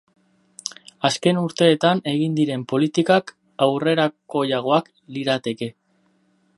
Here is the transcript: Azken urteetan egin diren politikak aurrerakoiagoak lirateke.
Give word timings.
Azken 1.09 1.41
urteetan 1.41 2.01
egin 2.13 2.39
diren 2.39 2.65
politikak 2.73 3.35
aurrerakoiagoak 3.67 4.91
lirateke. 5.19 5.75